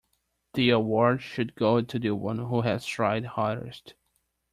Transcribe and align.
The 0.55 0.71
award 0.71 1.21
should 1.21 1.53
go 1.53 1.79
to 1.79 1.99
the 1.99 2.15
one 2.15 2.39
who 2.39 2.61
has 2.61 2.87
tried 2.87 3.23
hardest. 3.23 3.93